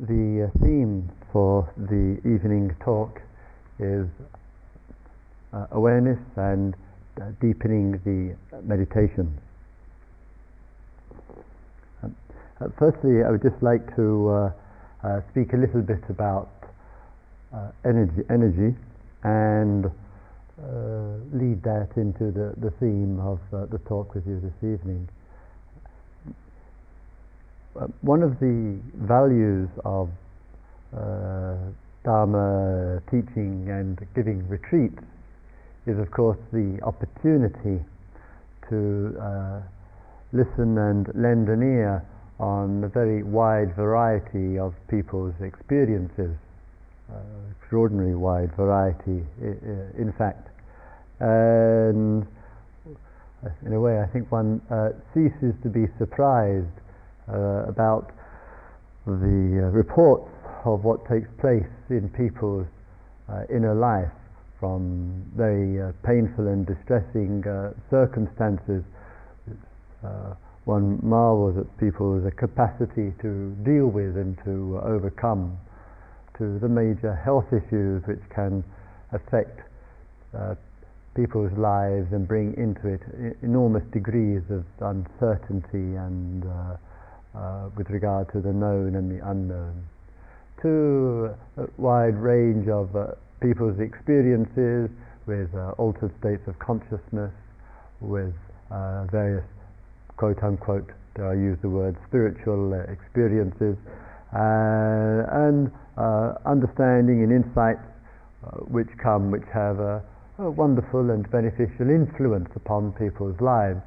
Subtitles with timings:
[0.00, 3.20] the uh, theme for the evening talk
[3.80, 4.06] is
[5.52, 6.74] uh, awareness and
[7.20, 9.36] uh, deepening the meditation.
[12.02, 12.14] Um,
[12.60, 14.52] uh, firstly, I would just like to uh,
[15.02, 16.50] uh, speak a little bit about
[17.84, 18.76] energy, energy,
[19.24, 19.90] and
[21.32, 25.08] lead that into the, the theme of the talk with you this evening.
[28.00, 30.08] One of the values of
[32.04, 35.02] Dharma teaching and giving retreats
[35.86, 37.84] is, of course, the opportunity
[38.68, 39.60] to uh,
[40.32, 42.04] listen and lend an ear
[42.38, 46.36] on a very wide variety of people's experiences,
[47.10, 47.14] uh,
[47.60, 49.24] extraordinary wide variety,
[49.98, 50.48] in fact.
[51.20, 52.26] And
[53.66, 56.66] in a way, I think one uh, ceases to be surprised
[57.32, 58.10] uh, about
[59.06, 60.28] the uh, reports
[60.64, 62.66] of what takes place in people's
[63.28, 64.12] uh, inner life
[64.60, 68.82] from very uh, painful and distressing uh, circumstances.
[70.04, 75.56] Uh, one marvels at people's capacity to deal with and to overcome,
[76.36, 78.62] to the major health issues which can
[79.12, 79.60] affect
[81.18, 83.02] people's lives and bring into it
[83.42, 86.76] enormous degrees of uncertainty and uh,
[87.38, 89.86] uh, with regard to the known and the unknown.
[90.62, 92.90] To a wide range of
[93.40, 94.90] people's experiences
[95.26, 97.30] with uh, altered states of consciousness,
[98.00, 98.34] with
[98.70, 99.44] uh, various
[100.16, 103.76] quote unquote, I use the word spiritual uh, experiences,
[104.34, 107.82] uh, and uh, understanding and insights
[108.70, 110.02] which come, which have a,
[110.38, 113.80] a wonderful and beneficial influence upon people's lives.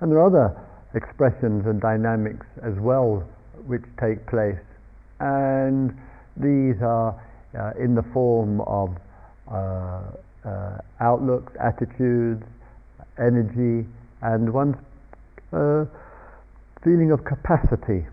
[0.00, 0.56] And there are other
[0.94, 3.24] expressions and dynamics as well
[3.66, 4.58] which take place,
[5.20, 5.90] and
[6.36, 7.14] these are
[7.58, 8.96] uh, in the form of
[9.50, 10.00] uh,
[10.44, 12.42] uh, outlooks, attitudes,
[13.18, 13.86] energy,
[14.22, 14.76] and one's
[16.82, 18.06] feeling of capacity.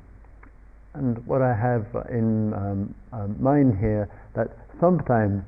[0.93, 4.49] And what I have in um, um, mind here that
[4.79, 5.43] sometimes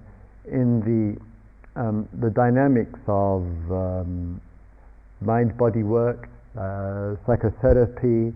[0.46, 4.42] in the um, the dynamics of um,
[5.22, 8.34] mind-body work, uh, psychotherapy,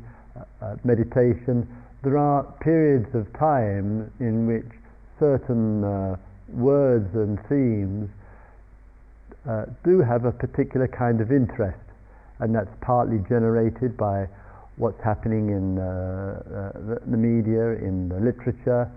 [0.62, 1.68] uh, meditation,
[2.04, 4.72] there are periods of time in which
[5.20, 6.16] certain uh,
[6.50, 8.10] words and themes
[9.50, 11.80] uh, do have a particular kind of interest,
[12.40, 14.28] and that's partly generated by
[14.78, 18.92] what's happening in the, the, media, in the literature,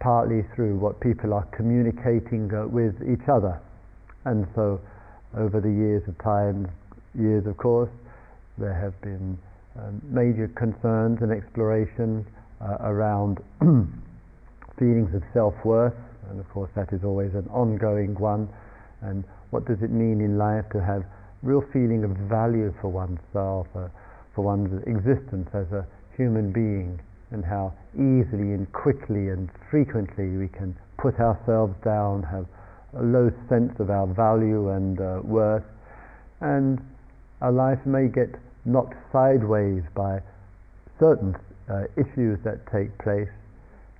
[0.00, 3.60] partly through what people are communicating uh, with each other.
[4.24, 4.80] And so,
[5.36, 6.68] over the years of time,
[7.18, 7.90] years of course,
[8.58, 9.38] there have been
[9.78, 12.26] um, major concerns and explorations
[12.80, 13.38] around
[14.78, 15.94] feelings of self-worth,
[16.30, 18.48] and of course that is always an ongoing one.
[19.00, 21.04] And what does it mean in life to have
[21.42, 23.88] real feeling of value for oneself, uh,
[24.34, 27.00] for one's existence as a human being,
[27.30, 32.46] and how easily and quickly and frequently we can put ourselves down, have
[32.98, 35.64] a low sense of our value and uh, worth,
[36.40, 36.80] and
[37.40, 38.28] our life may get
[38.64, 40.20] knocked sideways by
[40.98, 41.34] certain
[41.68, 43.30] uh, issues that take place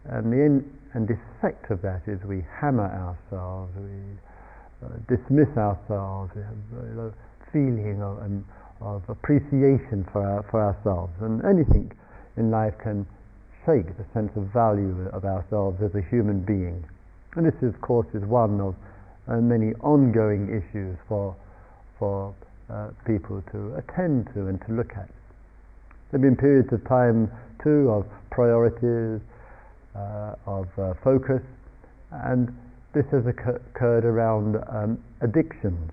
[0.05, 0.65] and the end
[0.95, 4.01] and effect of that is we hammer ourselves, we
[4.83, 7.13] uh, dismiss ourselves, we have a
[7.53, 8.45] feeling of, um,
[8.81, 11.13] of appreciation for, our, for ourselves.
[11.21, 11.93] And anything
[12.37, 13.07] in life can
[13.67, 16.83] shake the sense of value of ourselves as a human being.
[17.37, 18.75] And this, of course, is one of
[19.29, 21.37] uh, many ongoing issues for,
[21.99, 22.35] for
[22.71, 25.09] uh, people to attend to and to look at.
[26.11, 27.31] There have been periods of time,
[27.63, 29.21] too, of priorities,
[29.95, 31.43] uh, of uh, focus,
[32.11, 32.49] and
[32.95, 35.91] this has occurred around um, addictions.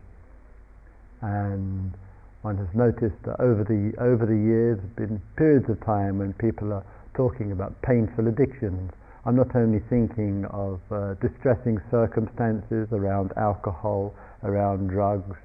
[1.22, 1.94] And
[2.42, 6.20] one has noticed that over the over the years, there have been periods of time
[6.20, 6.86] when people are
[7.16, 8.92] talking about painful addictions.
[9.26, 14.14] I'm not only thinking of uh, distressing circumstances around alcohol,
[14.44, 15.36] around drugs,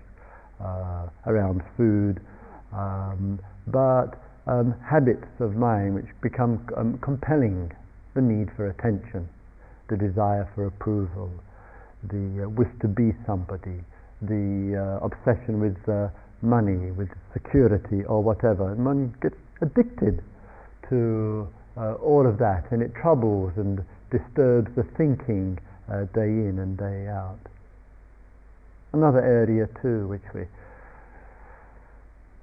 [1.27, 2.21] around food,
[2.73, 7.71] um, but um, habits of mind which become um, compelling
[8.15, 9.29] the need for attention,
[9.89, 11.31] the desire for approval,
[12.11, 13.81] the uh, wish to be somebody,
[14.23, 16.09] the uh, obsession with uh,
[16.43, 18.73] money, with security, or whatever.
[18.73, 20.23] And one gets addicted
[20.91, 25.59] to uh, all of that, and it troubles and disturbs the thinking
[25.89, 27.39] uh, day in and day out.
[28.93, 30.43] Another area, too, which we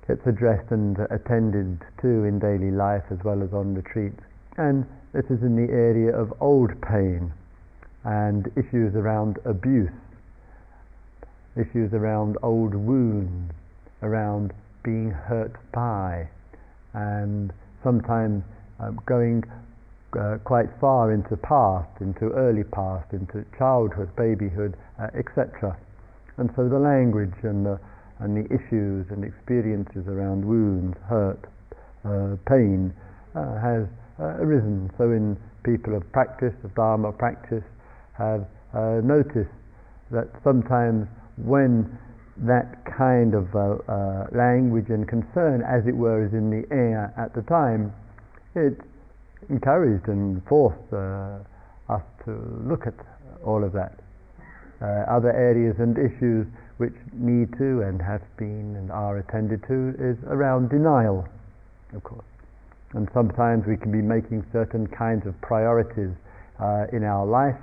[0.10, 4.19] gets addressed and attended to in daily life as well as on retreats
[4.57, 7.31] And this is in the area of old pain
[8.04, 9.92] and issues around abuse,
[11.56, 13.54] issues around old wounds,
[14.01, 14.51] around
[14.84, 16.28] being hurt by,
[16.94, 17.54] and
[17.84, 18.44] sometimes
[18.80, 19.44] um, going
[20.18, 25.78] uh, quite far into past, into early past, into childhood, babyhood, uh, etc.
[26.39, 27.80] And so the language and the,
[28.19, 31.44] and the issues and experiences around wounds, hurt,
[32.06, 32.94] uh, pain
[33.36, 33.83] uh, has
[34.19, 34.89] uh, arisen.
[34.97, 37.63] So in people of practice, of Dharma practice,
[38.18, 39.51] have uh, noticed
[40.12, 41.07] that sometimes
[41.38, 41.97] when
[42.47, 43.51] that kind of
[44.31, 47.91] language and concern, as it were, is in the air at the time,
[48.56, 48.80] it
[49.50, 51.39] encouraged and forced uh,
[51.91, 52.31] us to
[52.63, 52.95] look at
[53.44, 54.00] all of that.
[54.81, 56.48] Uh, other areas and issues
[56.78, 61.28] which need to and have been and are attended to is around denial,
[61.94, 62.24] of course.
[62.94, 66.16] And sometimes we can be making certain kinds of priorities
[66.60, 67.60] uh, in our life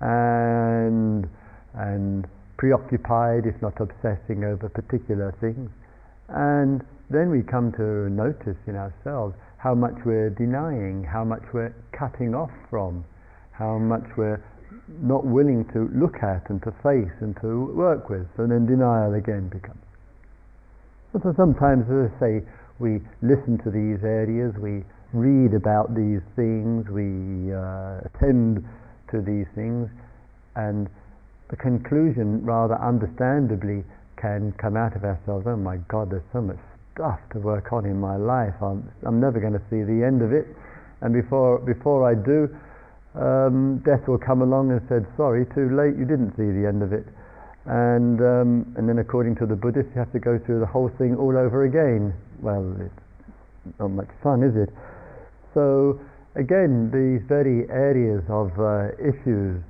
[0.00, 1.28] and,
[1.74, 5.70] and preoccupied, if not obsessing over particular things.
[6.28, 11.74] And then we come to notice in ourselves how much we're denying, how much we're
[11.92, 13.04] cutting off from,
[13.52, 14.42] how much we're
[15.02, 18.26] not willing to look at and to face and to work with.
[18.36, 19.82] So then denial again becomes.
[21.12, 22.32] So sometimes, as I say,
[22.78, 28.64] we listen to these areas, we read about these things, we uh, attend
[29.10, 29.88] to these things,
[30.54, 30.88] and
[31.50, 33.84] the conclusion, rather understandably,
[34.20, 36.58] can come out of ourselves oh my God, there's so much
[36.92, 38.54] stuff to work on in my life.
[38.60, 40.46] I'm, I'm never going to see the end of it.
[41.00, 42.50] And before, before I do,
[43.18, 46.82] um, death will come along and said, sorry, too late, you didn't see the end
[46.82, 47.06] of it.
[47.66, 50.88] And, um, and then according to the Buddhists, you have to go through the whole
[50.96, 52.14] thing all over again.
[52.40, 54.72] Well, it's not much fun, is it?
[55.52, 56.00] So
[56.34, 59.60] again, these very areas of uh, issues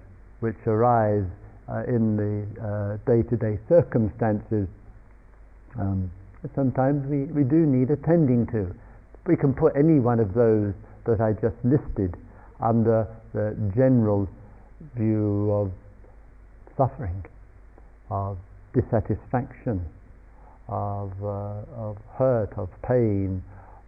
[0.41, 1.27] which arise
[1.69, 4.69] uh, in the uh, day-to-day circumstances
[5.79, 6.11] um,
[6.55, 8.75] sometimes we, we do need attending to.
[9.27, 10.73] We can put any one of those
[11.07, 12.17] that I just listed
[12.61, 14.29] under the general
[14.97, 15.73] view of
[16.77, 17.25] suffering,
[18.11, 18.39] of
[18.75, 19.85] dissatisfaction,
[20.69, 23.43] of, uh, of hurt, of pain,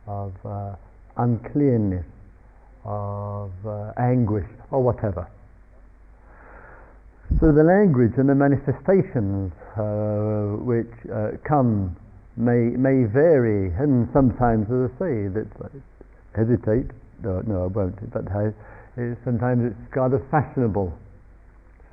[0.07, 0.75] of uh,
[1.17, 2.07] uncleanness,
[2.85, 5.29] of uh, anguish, or whatever.
[7.39, 11.97] So the language and the manifestations uh, which uh, come
[12.37, 15.47] may may vary, and sometimes, as I say, that
[16.35, 16.91] hesitate.
[17.23, 18.11] No, no, I won't.
[18.11, 18.27] But
[19.25, 20.93] sometimes it's rather fashionable.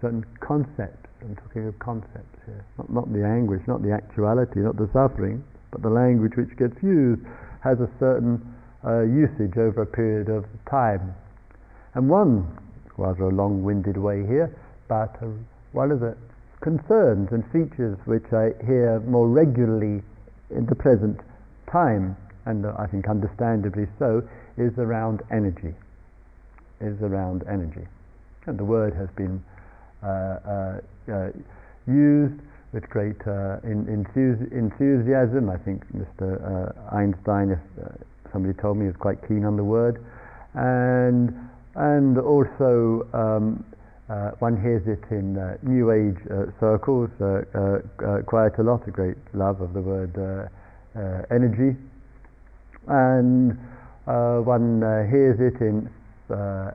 [0.02, 1.10] Certain concepts.
[1.22, 5.44] I'm talking of concepts here, not not the anguish, not the actuality, not the suffering,
[5.72, 7.22] but the language which gets used
[7.64, 8.38] has a certain
[8.86, 11.16] uh, usage over a period of time.
[11.96, 12.46] And one,
[12.98, 14.56] rather a long-winded way here,
[14.88, 15.28] but uh,
[15.72, 16.16] one of the
[16.62, 20.04] concerns and features which I hear more regularly
[20.50, 21.20] in the present
[21.72, 22.16] time,
[22.46, 24.22] and I think understandably so,
[24.58, 25.74] is around energy.
[26.80, 27.88] Is around energy.
[28.46, 29.44] And the word has been
[30.04, 30.80] uh, uh,
[31.12, 31.30] uh
[31.88, 32.40] used
[32.74, 33.88] with great uh, in,
[34.52, 35.50] enthusiasm.
[35.50, 36.38] I think Mr.
[36.38, 37.60] Uh, Einstein, if
[38.32, 40.04] somebody told me, was quite keen on the word.
[40.54, 41.34] And,
[41.76, 43.66] and also, um,
[44.10, 48.88] uh, one hears it in uh, New Age uh, circles uh, uh, quite a lot,
[48.88, 50.16] a great love of the word
[51.30, 51.76] energy.
[52.88, 53.58] And
[54.46, 55.90] one hears it in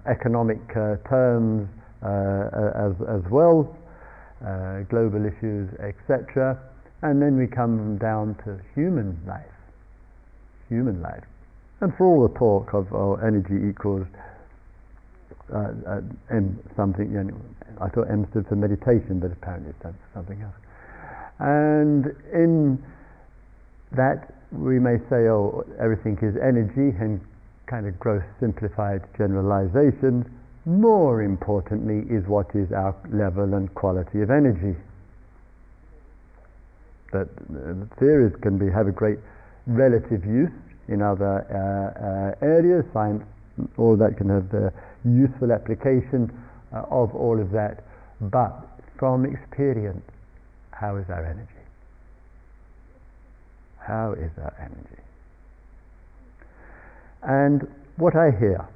[0.07, 0.59] economic
[1.09, 1.69] terms
[2.03, 3.77] as, as well,
[4.89, 6.59] global issues, etc.
[7.03, 9.47] And then we come down to human life.
[10.69, 11.25] Human life.
[11.81, 14.07] And for all the talk of oh, energy equals
[15.53, 17.11] uh, uh, M something.
[17.11, 17.41] You know,
[17.81, 20.55] I thought M stood for meditation, but apparently it stands for something else.
[21.41, 22.79] And in
[23.93, 27.21] that, we may say, oh, everything is energy, and
[27.73, 30.27] kind of gross simplified generalizations.
[30.67, 34.77] More importantly, is what is our level and quality of energy.
[37.13, 39.19] That uh, theories can be have a great
[39.67, 40.53] relative use
[40.89, 42.85] in other uh, uh, areas.
[42.93, 43.25] Science,
[43.79, 44.71] all that can have the
[45.05, 46.31] useful application
[46.75, 47.85] uh, of all of that,
[48.21, 48.53] but
[48.99, 50.05] from experience,
[50.73, 51.65] how is our energy?
[53.79, 55.02] How is our energy?
[57.23, 58.67] And what I hear,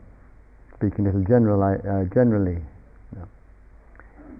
[0.76, 2.60] speaking a little uh, generally,
[3.12, 3.28] you know,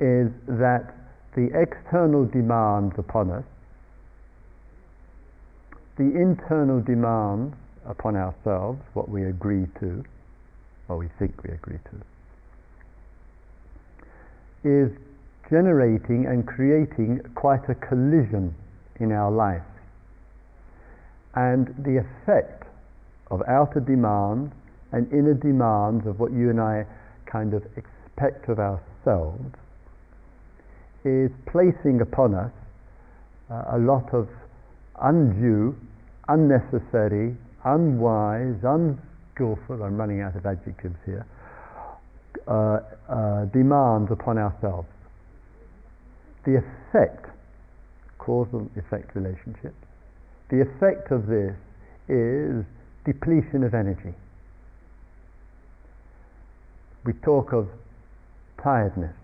[0.00, 0.94] is that
[1.34, 3.44] the external demands upon us,
[5.96, 7.54] the internal demands
[7.86, 10.04] upon ourselves, what we agree to,
[10.88, 11.96] or we think we agree to,
[14.68, 14.90] is
[15.50, 18.54] generating and creating quite a collision
[19.00, 19.62] in our life.
[21.34, 22.65] And the effect
[23.30, 24.52] of outer demands
[24.92, 26.86] and inner demands of what you and I
[27.30, 29.54] kind of expect of ourselves
[31.04, 32.52] is placing upon us
[33.50, 34.28] uh, a lot of
[35.00, 35.76] undue,
[36.28, 41.26] unnecessary, unwise, unskillful, I'm running out of adjectives here,
[42.48, 42.78] uh,
[43.08, 44.88] uh, demands upon ourselves.
[46.44, 47.26] The effect,
[48.18, 49.74] causal effect relationship,
[50.50, 51.54] the effect of this
[52.08, 52.64] is
[53.06, 54.12] depletion of energy.
[57.04, 57.68] We talk of
[58.62, 59.14] tiredness.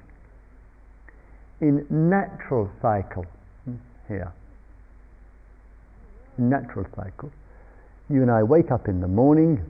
[1.60, 3.26] In natural cycle,
[3.64, 3.74] hmm,
[4.08, 4.32] here,
[6.38, 7.30] natural cycle,
[8.08, 9.64] you and I wake up in the morning,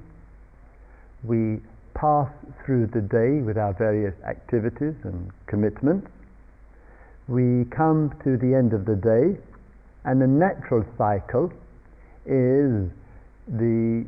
[1.24, 1.60] we
[1.94, 2.28] pass
[2.64, 6.08] through the day with our various activities and commitments,
[7.28, 9.40] we come to the end of the day,
[10.04, 11.52] and the natural cycle
[12.26, 12.90] is
[13.48, 14.04] the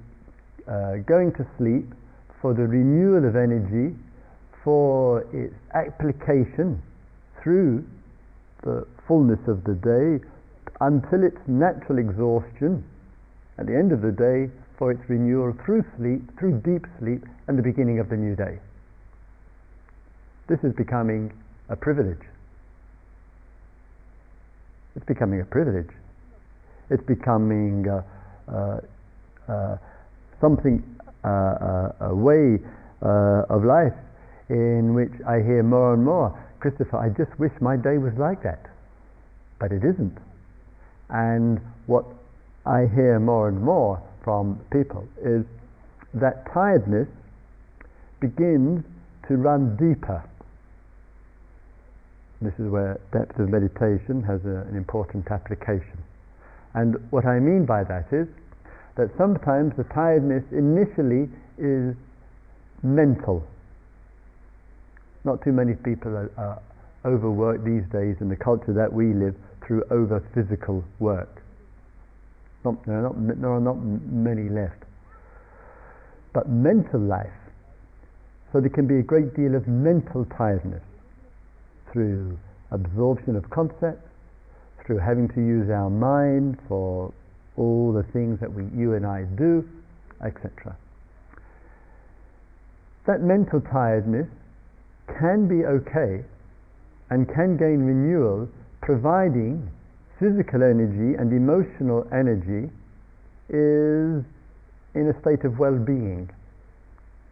[0.66, 1.92] uh, going to sleep
[2.40, 3.94] for the renewal of energy
[4.62, 6.80] for its application
[7.42, 7.84] through
[8.62, 10.24] the fullness of the day
[10.80, 12.82] until its natural exhaustion
[13.58, 17.58] at the end of the day for its renewal through sleep, through deep sleep, and
[17.58, 18.58] the beginning of the new day.
[20.48, 21.32] This is becoming
[21.68, 22.20] a privilege.
[24.96, 25.90] It's becoming a privilege.
[26.90, 28.02] It's becoming uh,
[28.50, 28.80] uh,
[29.48, 29.76] uh,
[30.40, 30.82] something,
[31.24, 32.58] uh, a way
[33.02, 33.92] of life
[34.48, 38.42] in which I hear more and more, Christopher, I just wish my day was like
[38.42, 38.66] that.
[39.58, 40.16] But it isn't.
[41.10, 42.04] And what
[42.66, 45.44] I hear more and more from people is
[46.14, 47.08] that tiredness
[48.20, 48.84] begins
[49.28, 50.22] to run deeper.
[52.40, 55.98] This is where depth of meditation has a, an important application.
[56.74, 58.28] And what I mean by that is
[58.96, 61.96] that sometimes the tiredness initially is
[62.82, 63.44] mental.
[65.24, 66.62] Not too many people are, are
[67.04, 69.34] overworked these days in the culture that we live
[69.66, 71.42] through over physical work.
[72.64, 74.84] Not, there, are not, there are not many left.
[76.32, 77.32] But mental life,
[78.52, 80.82] so there can be a great deal of mental tiredness
[81.92, 82.38] through
[82.70, 84.08] absorption of concepts,
[84.84, 87.12] through having to use our mind for
[87.56, 89.68] all the things that we, you and I do,
[90.24, 90.76] etc.
[93.06, 94.28] That mental tiredness
[95.18, 96.24] can be okay
[97.10, 98.48] and can gain renewal
[98.80, 99.70] providing
[100.18, 102.70] physical energy and emotional energy
[103.48, 104.24] is
[104.94, 106.30] in a state of well-being.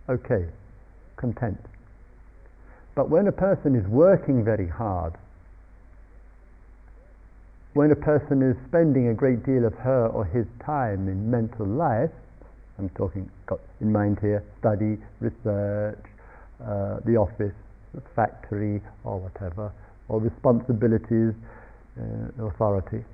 [0.08, 0.46] Okay,
[1.16, 1.58] content.
[2.94, 5.14] But when a person is working very hard
[7.74, 11.66] when a person is spending a great deal of her or his time in mental
[11.66, 12.10] life,
[12.78, 16.04] I'm talking, got in mind here, study, research,
[16.60, 17.54] uh, the office,
[17.94, 19.72] the factory, or whatever,
[20.08, 21.34] or responsibilities,
[21.98, 23.04] uh, authority,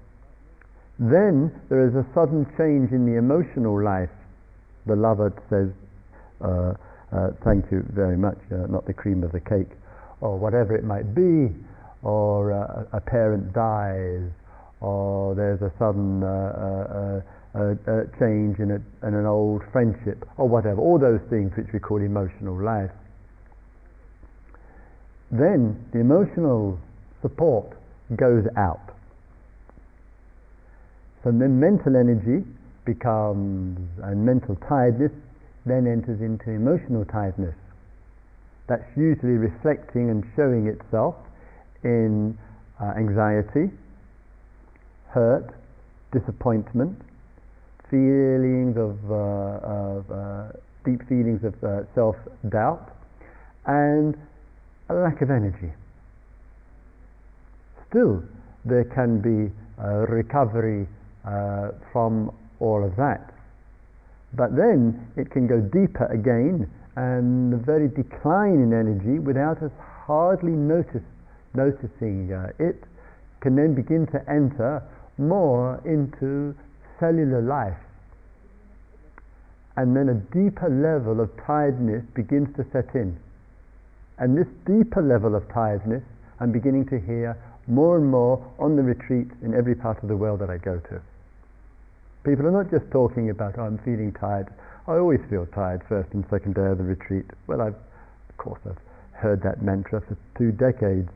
[0.98, 4.10] then there is a sudden change in the emotional life.
[4.86, 5.70] The lover says,
[6.40, 6.74] uh,
[7.14, 9.70] uh, thank you very much, uh, not the cream of the cake,
[10.20, 11.54] or whatever it might be,
[12.02, 14.28] or uh, a parent dies,
[14.80, 17.20] or there's a sudden uh, uh,
[17.58, 21.80] uh, change in, a, in an old friendship, or whatever, all those things which we
[21.80, 22.90] call emotional life.
[25.30, 26.78] Then the emotional
[27.20, 27.76] support
[28.16, 28.94] goes out.
[31.24, 32.46] So then mental energy
[32.86, 35.12] becomes, and mental tiredness
[35.66, 37.54] then enters into emotional tiredness.
[38.68, 41.16] That's usually reflecting and showing itself
[41.84, 42.38] in
[42.80, 43.70] uh, anxiety,
[45.18, 45.50] hurt,
[46.12, 46.96] disappointment,
[47.90, 50.52] feelings of, uh, of uh,
[50.84, 52.94] deep feelings of uh, self-doubt,
[53.66, 54.14] and
[54.90, 55.72] a lack of energy.
[57.90, 58.22] Still,
[58.64, 59.52] there can be
[60.08, 60.86] recovery
[61.24, 63.34] uh, from all of that.
[64.34, 69.72] But then it can go deeper again and the very decline in energy without us
[70.06, 71.06] hardly notice,
[71.54, 72.84] noticing uh, it
[73.40, 74.82] can then begin to enter
[75.18, 76.54] more into
[76.98, 77.78] cellular life.
[79.76, 83.18] And then a deeper level of tiredness begins to set in.
[84.18, 86.02] And this deeper level of tiredness,
[86.40, 87.36] I'm beginning to hear
[87.68, 90.80] more and more on the retreat in every part of the world that I go
[90.90, 91.00] to.
[92.24, 94.48] People are not just talking about, oh, I'm feeling tired.
[94.88, 97.26] I always feel tired first and second day of the retreat.
[97.46, 97.76] Well, I've,
[98.28, 98.80] of course, I've
[99.12, 101.10] heard that mantra for two decades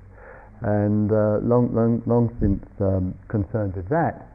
[0.62, 4.28] and uh, long, long, long since um, concerned with that.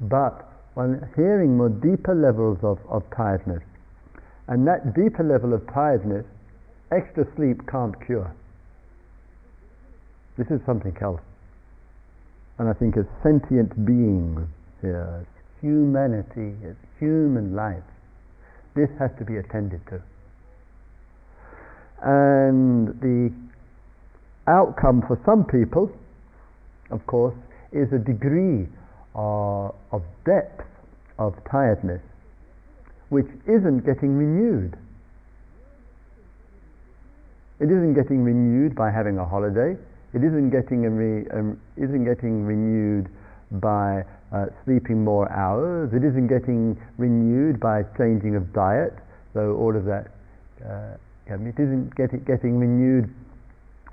[0.00, 3.62] But when hearing more deeper levels of, of tiredness,
[4.48, 6.26] and that deeper level of tiredness,
[6.90, 8.34] extra sleep can't cure.
[10.36, 11.20] This is something else.
[12.58, 14.46] And I think as sentient beings
[14.80, 15.26] here, as
[15.60, 17.82] humanity, as human life,
[18.74, 20.02] this has to be attended to.
[22.02, 23.32] And the
[24.46, 25.90] outcome for some people,
[26.90, 27.34] of course,
[27.72, 28.66] is a degree
[29.14, 30.66] uh, of depth
[31.18, 32.00] of tiredness
[33.08, 34.76] which isn't getting renewed.
[37.60, 39.78] It isn't getting renewed by having a holiday.
[40.12, 43.08] It isn't getting, re, um, isn't getting renewed
[43.52, 45.92] by uh, sleeping more hours.
[45.92, 48.94] It isn't getting renewed by changing of diet.
[49.32, 50.10] So all of that,
[50.64, 50.96] uh,
[51.26, 53.14] it isn't get, getting renewed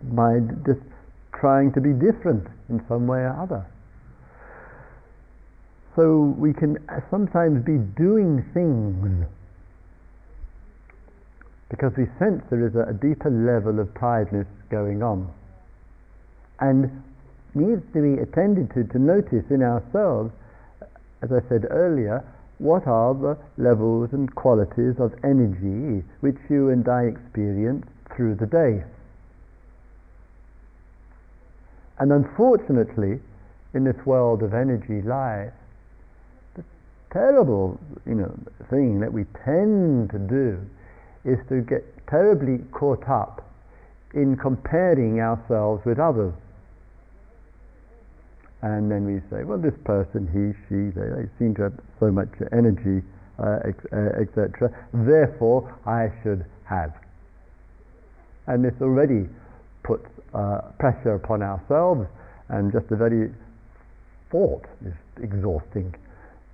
[0.03, 0.81] by just
[1.39, 3.65] trying to be different in some way or other.
[5.95, 9.27] So we can uh, sometimes be doing things
[11.69, 15.31] because we sense there is a, deeper level of tiredness going on
[16.59, 16.91] and
[17.55, 20.31] needs to be attended to to notice in ourselves,
[20.81, 20.85] uh,
[21.23, 22.23] as I said earlier,
[22.59, 28.45] what are the levels and qualities of energy which you and I experience through the
[28.45, 28.83] day.
[32.01, 33.19] And unfortunately,
[33.75, 35.53] in this world of energy life,
[36.55, 36.63] the
[37.13, 38.35] terrible you know,
[38.71, 40.59] thing that we tend to do
[41.23, 43.47] is to get terribly caught up
[44.15, 46.33] in comparing ourselves with others.
[48.63, 52.11] And then we say, well, this person, he, she, they, they seem to have so
[52.11, 53.05] much energy,
[53.37, 53.59] uh,
[54.19, 54.69] etc.
[54.73, 56.95] Uh, Therefore, I should have.
[58.47, 59.29] And this already
[59.83, 62.07] puts uh, pressure upon ourselves,
[62.49, 63.31] and just the very
[64.31, 65.93] thought is exhausting,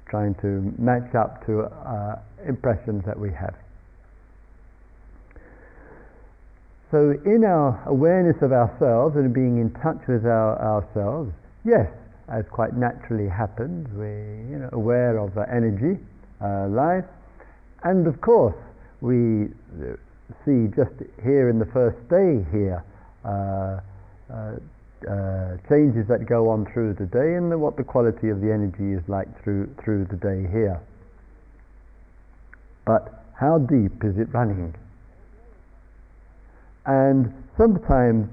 [0.09, 3.55] trying to match up to uh, impressions that we have.
[6.89, 11.33] So, in our awareness of ourselves and being in touch with our, ourselves,
[11.65, 11.87] yes,
[12.29, 15.99] as quite naturally happens, we're you know, aware of energy,
[16.41, 17.05] uh, life,
[17.83, 18.55] and of course,
[19.01, 19.47] we
[20.45, 22.83] see just here in the first day here
[23.27, 23.79] Uh,
[24.31, 24.55] uh,
[25.07, 28.51] uh, changes that go on through the day and the, what the quality of the
[28.51, 30.81] energy is like through, through the day here.
[32.83, 34.73] But how deep is it running?
[36.87, 38.27] And sometimes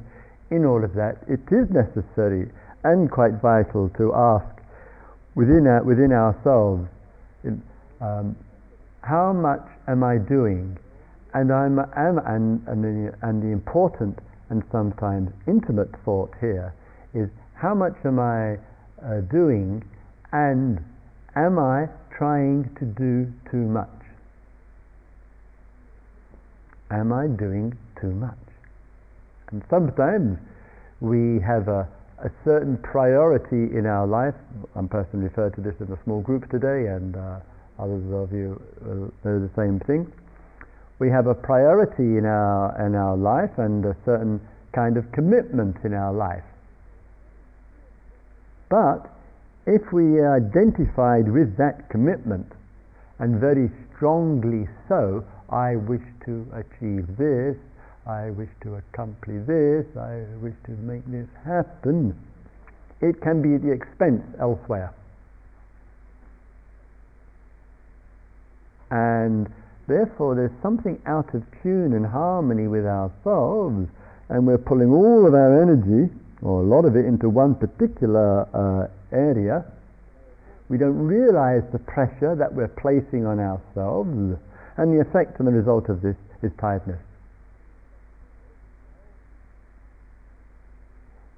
[0.51, 2.51] in all of that, it is necessary
[2.83, 4.63] and quite vital to ask
[5.35, 6.89] within, our, within ourselves
[8.01, 8.37] um,
[9.03, 10.79] how much am I doing?
[11.35, 14.19] And, I'm, am, and, and, the, and the important
[14.51, 16.75] and sometimes intimate thought here
[17.15, 18.57] is how much am I
[19.03, 19.85] uh, doing
[20.33, 20.79] and
[21.37, 23.89] am I trying to do too much?
[26.91, 28.39] Am I doing too much?
[29.51, 30.39] And sometimes
[31.01, 31.89] we have a,
[32.25, 34.35] a certain priority in our life.
[34.75, 37.39] I'm personally referred to this in a small group today, and uh,
[37.79, 40.13] others of you know the same thing
[40.99, 44.41] we have a priority in our, in our life and a certain
[44.73, 46.45] kind of commitment in our life.
[48.69, 49.11] But
[49.67, 52.47] if we are identified with that commitment,
[53.19, 57.57] and very strongly so, I wish to achieve this,
[58.07, 62.15] I wish to accomplish this, I wish to make this happen,
[63.01, 64.93] it can be at the expense elsewhere.
[68.91, 69.49] And
[69.87, 73.89] Therefore, there's something out of tune and harmony with ourselves,
[74.29, 78.49] and we're pulling all of our energy, or a lot of it, into one particular
[78.55, 79.65] uh, area.
[80.69, 84.41] We don't realize the pressure that we're placing on ourselves,
[84.77, 87.01] and the effect and the result of this is tiredness.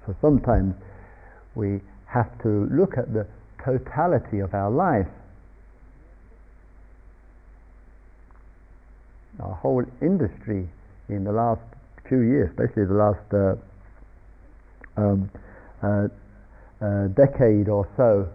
[0.05, 0.73] So sometimes
[1.55, 3.27] we have to look at the
[3.63, 5.11] totality of our life
[9.39, 10.67] our whole industry
[11.09, 11.61] in the last
[12.07, 13.55] few years, especially the last uh,
[14.99, 15.29] um,
[15.83, 16.07] uh,
[16.81, 18.27] uh, decade or so,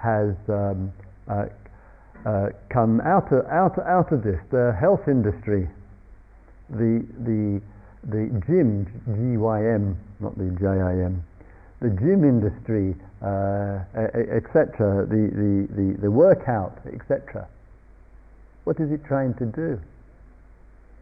[0.00, 0.92] has um,
[1.28, 1.46] uh,
[2.26, 4.38] uh, come out of, out, out of this.
[4.50, 5.68] The health industry,
[6.70, 7.60] the, the,
[8.04, 11.22] the gym, GYM, not the JIM,
[11.80, 17.48] the gym industry uh, etc., the, the, the, the workout, etc.
[18.64, 19.80] What is it trying to do?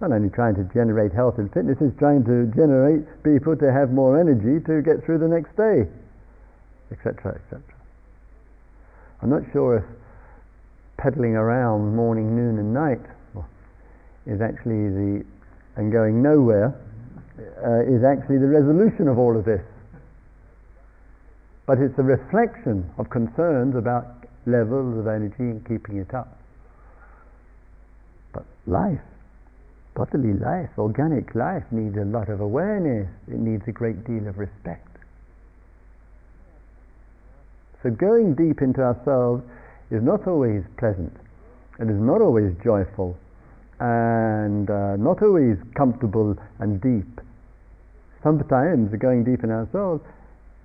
[0.01, 3.93] Not only trying to generate health and fitness, it's trying to generate people to have
[3.93, 5.89] more energy to get through the next day,
[6.93, 7.63] etc., etc.
[9.23, 9.85] I'm not sure if
[10.99, 13.01] pedaling around morning, noon, and night
[14.27, 15.25] is actually the
[15.77, 16.75] and going nowhere
[17.39, 19.63] uh, is actually the resolution of all of this.
[21.67, 26.39] But it's a reflection of concerns about levels of energy and keeping it up.
[28.33, 29.01] But life,
[29.97, 33.09] bodily life, organic life, needs a lot of awareness.
[33.27, 34.87] It needs a great deal of respect.
[37.83, 39.43] So going deep into ourselves
[39.91, 41.17] is not always pleasant.
[41.81, 43.17] It is not always joyful
[43.81, 47.21] and uh, not always comfortable and deep.
[48.23, 50.05] Sometimes going deep in ourselves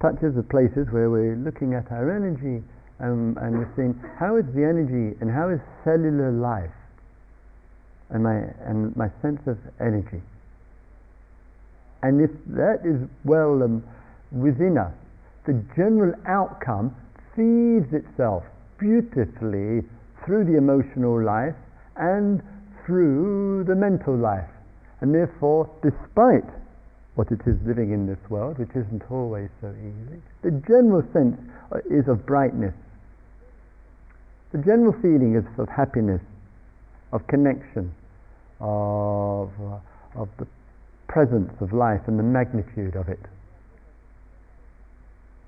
[0.02, 2.63] touches the places where we're looking at our energy
[3.00, 6.72] um, and we're seeing how is the energy and how is cellular life
[8.12, 10.21] and my, and my sense of energy.
[12.04, 13.84] And if that is well um,
[14.32, 14.93] within us,
[15.45, 16.95] the general outcome
[17.36, 18.43] feeds itself
[18.80, 19.88] beautifully
[20.26, 21.56] through the emotional life
[21.95, 22.41] and
[22.86, 24.50] through the mental life.
[25.02, 26.45] And therefore, despite
[27.15, 31.38] what it is living in this world, which isn't always so easy, the general sense
[31.89, 32.74] is of brightness.
[34.52, 36.21] The general feeling is of happiness,
[37.13, 37.93] of connection,
[38.62, 39.50] of,
[40.15, 40.47] of the
[41.08, 43.19] presence of life and the magnitude of it.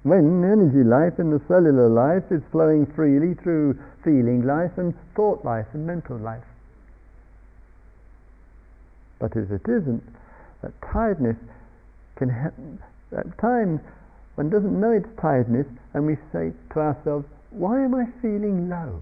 [0.04, 5.45] When energy life in the cellular life is flowing freely through feeling life and thought
[5.45, 6.43] life and mental life.
[9.19, 10.04] But if it isn't,
[10.62, 11.38] that tiredness
[12.17, 12.80] can happen.
[13.15, 13.80] At times,
[14.36, 19.02] one doesn't know it's tiredness, and we say to ourselves, Why am I feeling low?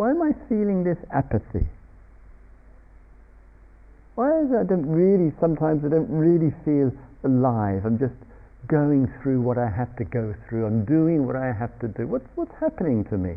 [0.00, 1.66] Why am I feeling this apathy?
[4.14, 6.90] Why is it I don't really, sometimes I don't really feel
[7.22, 7.84] alive?
[7.84, 8.14] I'm just
[8.66, 10.64] going through what I have to go through.
[10.64, 12.06] I'm doing what I have to do.
[12.06, 13.36] What's, what's happening to me?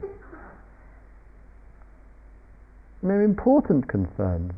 [3.02, 4.54] And they're important concerns.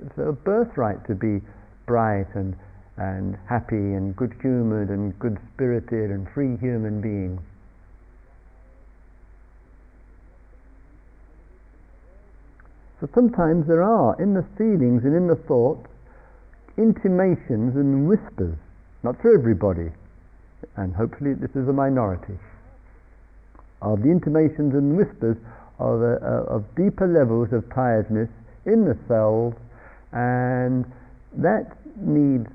[0.00, 1.44] It's a birthright to be
[1.84, 2.56] bright and,
[2.96, 7.42] and happy and good humored and good spirited and free human beings.
[13.00, 15.86] So sometimes there are, in the feelings and in the thoughts,
[16.76, 18.56] intimations and whispers,
[19.04, 19.90] not for everybody,
[20.76, 22.34] and hopefully this is a minority,
[23.82, 25.36] of the intimations and whispers
[25.78, 26.18] of, a,
[26.50, 28.28] of deeper levels of tiredness
[28.66, 29.54] in the cells,
[30.12, 30.84] and
[31.36, 32.50] that needs,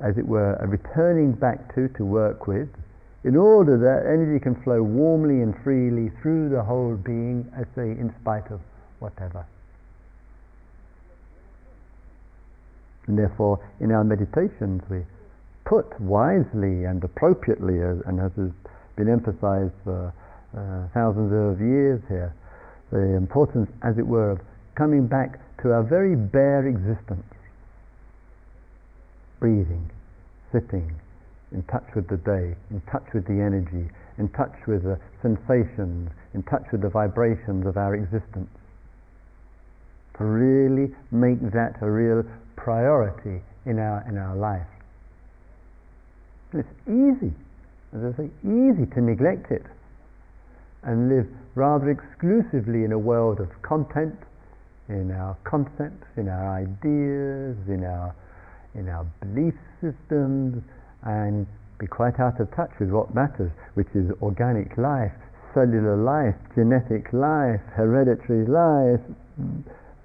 [0.00, 2.68] as it were, a returning back to to work with,
[3.24, 7.90] in order that energy can flow warmly and freely through the whole being, I say,
[7.90, 8.60] in spite of
[9.00, 9.44] whatever.
[13.08, 15.02] And therefore, in our meditations, we
[15.64, 18.52] put wisely and appropriately, and as has
[18.96, 20.12] been emphasized for
[20.56, 22.34] uh, thousands of years here,
[22.92, 24.40] the importance, as it were, of
[24.76, 27.26] coming back to our very bare existence.
[29.40, 29.90] Breathing,
[30.52, 30.92] sitting,
[31.52, 36.10] in touch with the day, in touch with the energy, in touch with the sensations,
[36.34, 38.50] in touch with the vibrations of our existence.
[40.18, 42.24] To really make that a real
[42.62, 44.66] priority in our, in our life.
[46.52, 47.32] And it's easy,
[47.94, 49.64] as I say, easy to neglect it
[50.82, 54.14] and live rather exclusively in a world of content,
[54.88, 58.14] in our concepts, in our ideas, in our,
[58.74, 60.62] in our belief systems,
[61.04, 61.46] and
[61.78, 65.12] be quite out of touch with what matters, which is organic life,
[65.54, 69.00] cellular life, genetic life, hereditary life,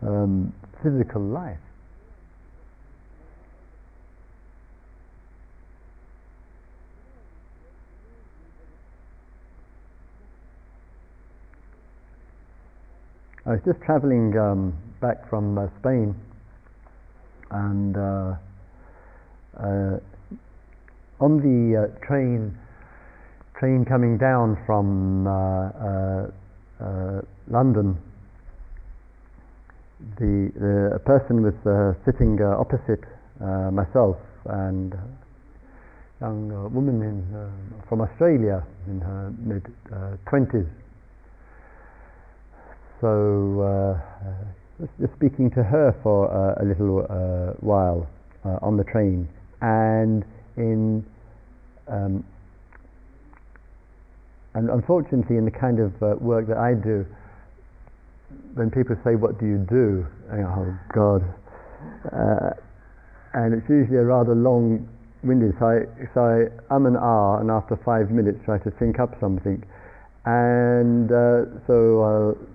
[0.02, 1.58] um, physical life.
[13.46, 16.16] I was just traveling um, back from uh, Spain,
[17.52, 18.36] and uh,
[19.60, 20.00] uh,
[21.20, 22.58] on the uh, train,
[23.60, 26.28] train coming down from uh,
[27.52, 27.98] London,
[30.20, 33.04] the, the a person was sitting opposite
[33.74, 34.96] myself and
[36.22, 37.52] young woman in,
[37.90, 39.66] from Australia in her mid
[40.30, 40.68] twenties
[43.04, 44.00] so
[44.80, 48.08] uh, just speaking to her for uh, a little uh, while
[48.62, 49.28] on the train,
[49.62, 50.24] and
[50.56, 51.06] in
[51.90, 52.24] um,
[54.54, 57.06] and unfortunately, in the kind of uh, work that I do,
[58.54, 61.24] when people say, "What do you do?" "Oh God,"
[62.08, 62.52] uh,
[63.34, 65.56] and it's usually a rather long-winded.
[65.60, 69.20] So I, so I um and ah, and after five minutes, try to think up
[69.20, 69.62] something,
[70.26, 72.53] and uh, so I'll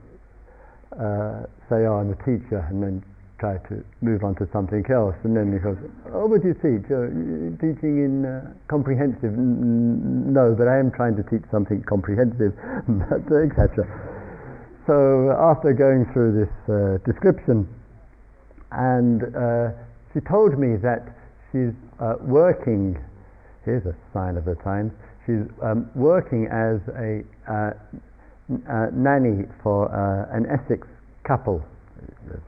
[0.99, 3.03] uh, say, "Oh, I'm a teacher," and then
[3.39, 5.15] try to move on to something else.
[5.23, 5.79] And then he goes,
[6.13, 6.91] Oh, what do you teach?
[6.91, 7.07] Uh,
[7.63, 9.31] teaching in uh, comprehensive?
[9.31, 12.53] N- no, but I am trying to teach something comprehensive,
[12.91, 13.87] etc.
[14.87, 17.69] So after going through this uh, description,
[18.73, 19.71] and uh,
[20.13, 21.15] she told me that
[21.53, 22.99] she's uh, working,
[23.65, 24.93] here's a sign of the times,
[25.27, 27.23] she's um, working as a
[28.51, 29.87] uh, nanny for
[30.33, 30.87] an Essex
[31.25, 31.63] couple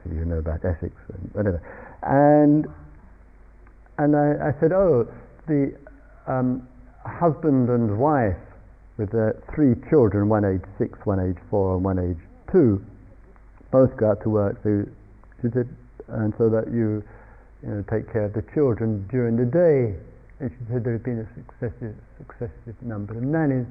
[0.09, 1.61] you know about Essex and whatever.
[2.03, 2.65] And
[3.97, 5.07] and I, I said, oh,
[5.47, 5.77] the
[6.27, 6.67] um,
[7.05, 8.37] husband and wife
[8.97, 12.17] with their three children, one age six, one age four, and one age
[12.51, 12.83] two,
[13.71, 14.57] both go out to work.
[14.63, 14.85] So
[15.41, 15.69] she said,
[16.07, 17.03] and so that you,
[17.61, 19.97] you know, take care of the children during the day.
[20.39, 23.67] And she said there had been a successive, successive number of nannies.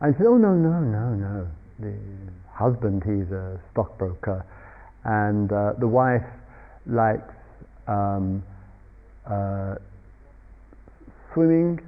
[0.00, 1.48] I said, oh no, no, no, no.
[1.78, 1.94] The
[2.52, 4.44] husband, he's a stockbroker,
[5.04, 6.26] and uh, the wife
[6.86, 7.34] likes
[7.86, 8.42] um,
[9.26, 9.76] uh,
[11.32, 11.80] swimming,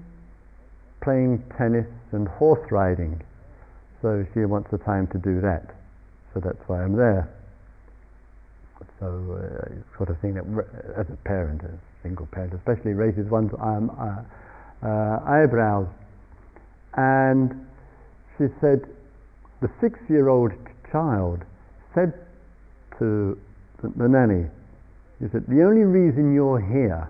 [1.02, 3.20] playing tennis, and horse riding.
[4.02, 5.74] So she wants the time to do that.
[6.32, 7.28] So that's why I'm there.
[9.00, 10.44] So uh, sort of thing that,
[10.96, 11.70] as a parent, a
[12.02, 15.88] single parent, especially raises one's um, uh, uh, eyebrows.
[16.96, 17.65] And
[18.38, 18.86] she said,
[19.60, 20.52] the six-year-old
[20.92, 21.42] child
[21.94, 22.12] said
[22.98, 23.38] to
[23.82, 24.46] the, the nanny,
[25.18, 27.08] he said, the only reason you're here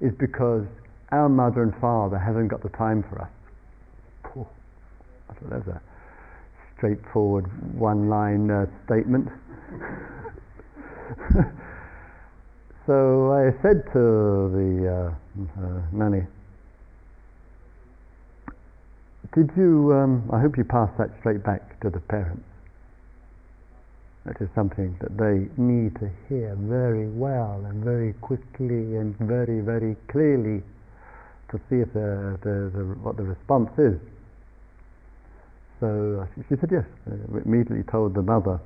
[0.00, 0.66] is because
[1.12, 3.30] our mother and father haven't got the time for us.
[4.22, 4.46] Poor.
[5.28, 5.80] I thought that's a
[6.76, 7.46] straightforward
[7.78, 9.28] one-line uh, statement.
[12.86, 15.12] so I said to the uh,
[15.60, 16.26] uh, nanny,
[19.34, 22.42] did you, um, I hope you pass that straight back to the parents.
[24.26, 29.60] That is something that they need to hear very well and very quickly and very,
[29.60, 30.62] very clearly
[31.50, 33.98] to see if the, the, the, what the response is.
[35.80, 36.84] So she said yes.
[37.10, 38.60] Uh, immediately told the mother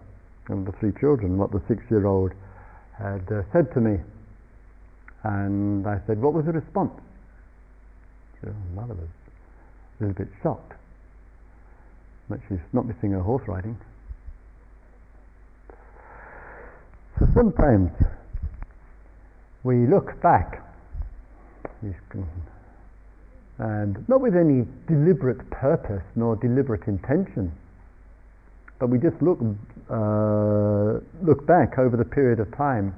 [0.48, 2.32] and the three children what the six-year-old
[2.98, 3.98] had uh, said to me.
[5.22, 6.92] And I said, what was the response?
[8.34, 9.08] She said, oh, mother was
[10.00, 10.72] a little bit shocked.
[12.28, 13.78] But she's not missing her horse riding.
[17.18, 17.90] So sometimes
[19.62, 20.64] we look back
[23.58, 27.52] and not with any deliberate purpose nor deliberate intention,
[28.78, 29.38] but we just look
[29.90, 32.94] uh, look back over the period of time,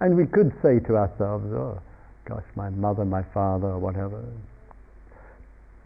[0.00, 1.80] and we could say to ourselves, "Oh,
[2.26, 4.22] gosh, my mother, my father, or whatever,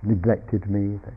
[0.02, 0.98] neglected me.
[1.04, 1.12] They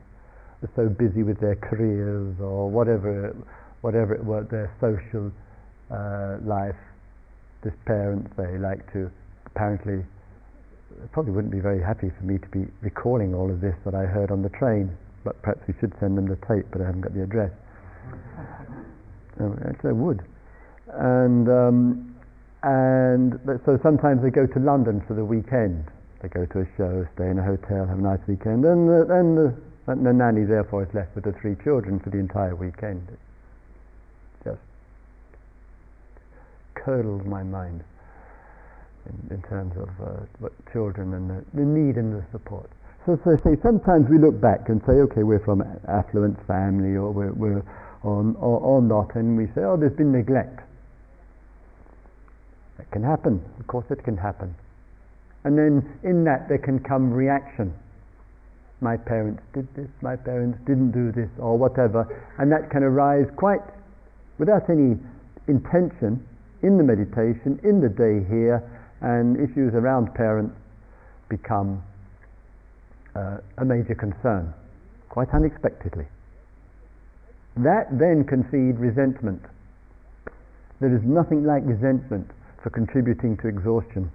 [0.62, 3.34] were so busy with their careers or whatever,
[3.80, 5.32] whatever it was, their social
[5.90, 6.76] uh, life.
[7.62, 9.10] This parents, they like to
[9.46, 10.04] apparently
[11.12, 14.06] probably wouldn't be very happy for me to be recalling all of this that I
[14.06, 14.96] heard on the train.
[15.24, 17.50] But perhaps we should send them the tape, but I haven't got the address.
[19.40, 20.22] um, actually, I would.
[20.94, 22.16] And um,
[22.62, 25.84] and so sometimes they go to London for the weekend
[26.26, 29.04] they go to a show, stay in a hotel, have a nice weekend, and the,
[29.06, 33.06] the, and the nanny therefore is left with the three children for the entire weekend.
[33.10, 33.18] It
[34.44, 34.60] just
[36.74, 37.84] curdled my mind
[39.06, 42.70] in, in terms of uh, what children and the, the, need and the support.
[43.04, 46.96] So, so say sometimes we look back and say, okay, we're from an affluent family,
[46.96, 47.62] or we're, we're
[48.02, 50.60] or, or, not, and we say, oh, there's been neglect.
[52.78, 53.42] That can happen.
[53.60, 54.54] Of course, it can happen.
[55.46, 57.72] And then in that there can come reaction.
[58.80, 62.02] My parents did this, my parents didn't do this, or whatever.
[62.38, 63.62] And that can arise quite
[64.38, 64.98] without any
[65.46, 66.26] intention
[66.66, 68.58] in the meditation, in the day here,
[69.00, 70.56] and issues around parents
[71.28, 71.80] become
[73.14, 74.52] uh, a major concern,
[75.10, 76.06] quite unexpectedly.
[77.56, 79.42] That then can feed resentment.
[80.80, 82.32] There is nothing like resentment
[82.64, 84.10] for contributing to exhaustion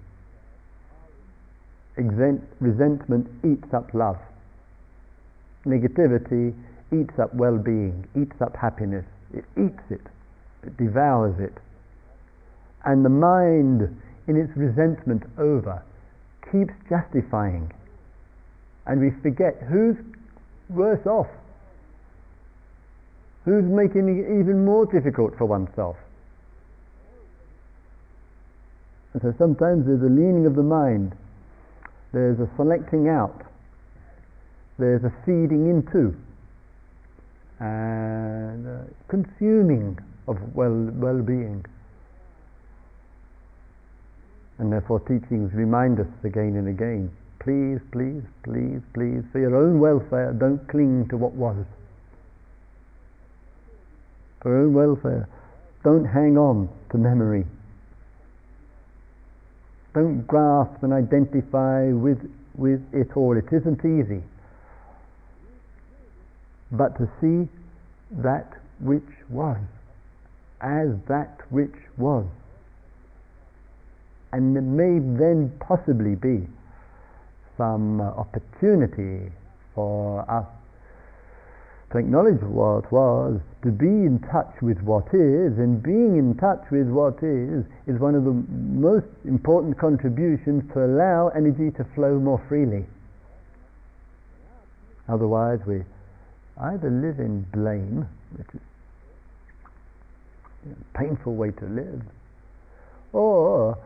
[1.96, 4.18] resentment eats up love.
[5.66, 6.54] Negativity
[6.92, 9.04] eats up well being, eats up happiness.
[9.32, 10.00] It eats it,
[10.62, 11.54] it devours it.
[12.84, 15.82] And the mind, in its resentment over,
[16.50, 17.72] keeps justifying.
[18.86, 19.96] And we forget who's
[20.68, 21.28] worse off,
[23.44, 25.96] who's making it even more difficult for oneself.
[29.12, 31.14] And so sometimes there's a leaning of the mind,
[32.12, 33.42] there's a selecting out,
[34.78, 36.14] there's a feeding into,
[37.58, 39.98] and uh, consuming
[40.28, 41.64] of well well-being.
[44.58, 49.80] And therefore teachings remind us again and again, please, please, please, please, for your own
[49.80, 51.64] welfare, don't cling to what was.
[54.40, 55.28] For your own welfare,
[55.82, 57.44] don't hang on to memory.
[59.94, 62.18] Don't grasp and identify with,
[62.56, 63.36] with it all.
[63.36, 64.22] It isn't easy.
[66.70, 67.48] But to see
[68.22, 69.58] that which was
[70.62, 72.24] as that which was.
[74.32, 76.46] And there may then possibly be
[77.58, 79.30] some opportunity
[79.74, 80.46] for us
[81.92, 86.64] to acknowledge what was, to be in touch with what is, and being in touch
[86.70, 92.18] with what is is one of the most important contributions to allow energy to flow
[92.18, 92.84] more freely.
[95.08, 95.82] Otherwise, we
[96.58, 98.60] either live in blame, which is
[100.72, 102.02] a painful way to live,
[103.12, 103.76] or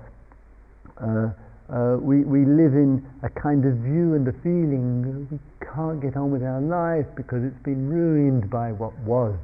[0.99, 1.31] uh,
[1.69, 5.39] uh, we, we live in a kind of view and a feeling we
[5.75, 9.37] can't get on with our life because it's been ruined by what was.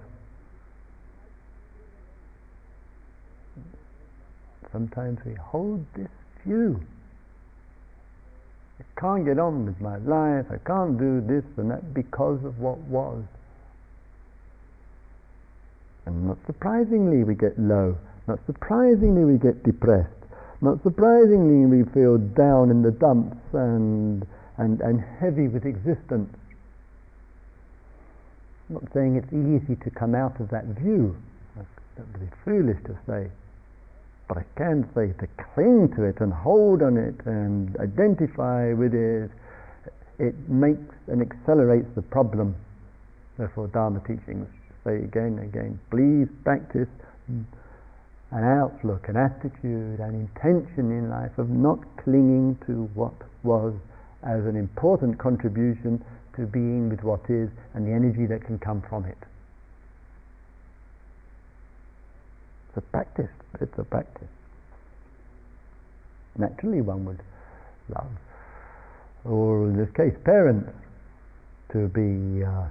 [4.70, 6.08] Sometimes we hold this
[6.46, 6.80] view.
[8.80, 12.58] I can't get on with my life, I can't do this and that because of
[12.58, 13.24] what was.
[16.06, 17.96] And not surprisingly, we get low.
[18.26, 20.21] Not surprisingly, we get depressed.
[20.62, 24.24] Not surprisingly, we feel down in the dumps and,
[24.58, 26.32] and, and heavy with existence.
[28.68, 31.16] I'm not saying it's easy to come out of that view.
[31.56, 33.28] That would be foolish to say.
[34.28, 38.94] But I can say to cling to it and hold on it and identify with
[38.94, 39.30] it,
[40.20, 42.54] it makes and accelerates the problem.
[43.36, 44.46] Therefore, Dharma teachings
[44.84, 46.88] say again and again, please practice
[48.32, 53.74] an outlook, an attitude, an intention in life of not clinging to what was
[54.22, 56.02] as an important contribution
[56.36, 59.18] to being with what is and the energy that can come from it.
[62.68, 64.28] It's a practice, it's a practice.
[66.38, 67.20] Naturally, one would
[67.90, 68.10] love,
[69.24, 70.70] or in this case, parents,
[71.72, 72.64] to be uh,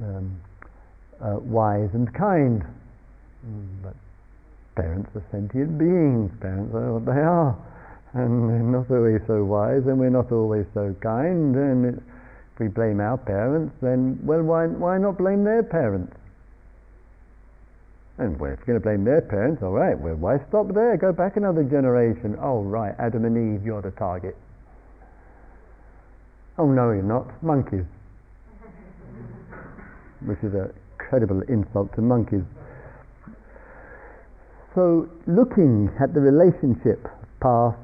[0.00, 0.40] um,
[1.20, 2.64] uh, wise and kind.
[3.46, 3.94] Mm, but
[4.76, 6.30] Parents are sentient beings.
[6.40, 7.56] Parents are what they are.
[8.12, 11.54] And they're not always so wise, and we're not always so kind.
[11.54, 16.14] And if we blame our parents, then, well, why, why not blame their parents?
[18.18, 20.96] And well, if you're going to blame their parents, all right, well, why stop there?
[20.98, 22.36] Go back another generation.
[22.40, 24.36] Oh, right, Adam and Eve, you're the target.
[26.58, 27.42] Oh, no, you're not.
[27.42, 27.86] Monkeys.
[30.26, 32.44] Which is a credible insult to monkeys.
[34.80, 37.06] So, looking at the relationship
[37.42, 37.76] past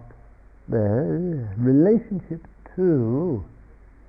[0.67, 3.45] there, relationship to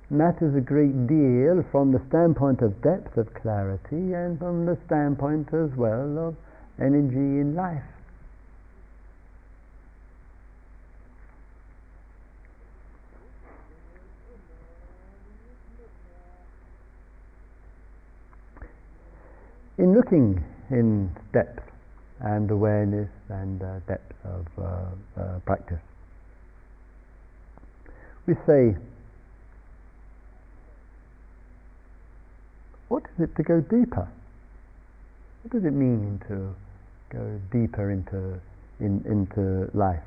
[0.08, 5.48] matters a great deal from the standpoint of depth of clarity and from the standpoint
[5.52, 6.36] as well of
[6.80, 7.82] energy in life.
[19.76, 21.67] In looking in depth
[22.20, 25.80] and awareness and uh, depth of uh, uh, practice.
[28.26, 28.76] We say,
[32.88, 34.08] what is it to go deeper?
[35.42, 36.54] What does it mean to
[37.10, 38.40] go deeper into
[38.80, 40.02] in, into life?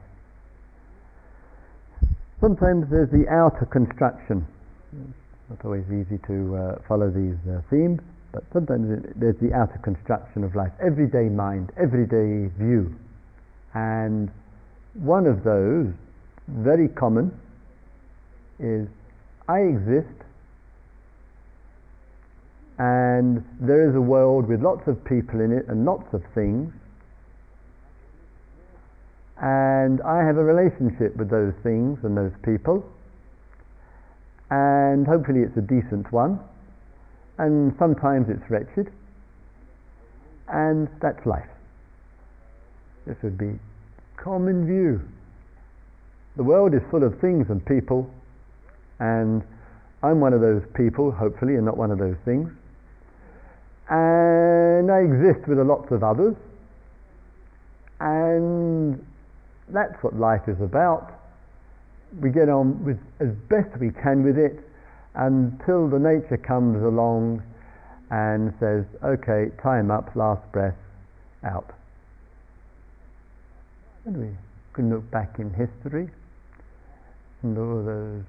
[2.40, 4.46] Sometimes there's the outer construction.
[4.92, 8.02] It's not always easy to uh, follow these uh, themes.
[8.32, 12.96] But sometimes there's the outer construction of life, everyday mind, everyday view.
[13.74, 14.32] And
[14.94, 15.88] one of those,
[16.48, 17.38] very common,
[18.60, 18.88] is
[19.48, 20.08] I exist
[22.78, 26.74] and there is a world with lots of people in it and lots of things
[29.42, 32.84] and I have a relationship with those things and those people
[34.50, 36.40] and hopefully it's a decent one
[37.42, 38.94] and sometimes it's wretched,
[40.48, 41.50] and that's life.
[43.08, 43.58] This would be
[44.16, 45.02] common view.
[46.38, 48.08] the world is full of things and people,
[49.00, 49.42] and
[50.04, 52.48] I'm one of those people, hopefully, and not one of those things.
[53.90, 56.36] And I exist with a lots of others,
[58.00, 59.04] and
[59.70, 61.12] that's what life is about.
[62.22, 64.64] We get on with as best we can with it
[65.16, 67.44] until the nature comes along
[68.10, 70.78] and says, okay, time up, last breath,
[71.44, 71.74] out.
[74.06, 74.30] And we
[74.74, 76.10] can look back in history
[77.44, 78.24] and all those